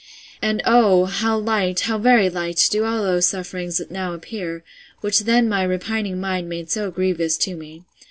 [0.41, 4.63] —And oh, how light, how very light, do all those sufferings now appear,
[5.01, 7.83] which then my repining mind made so grievous to me!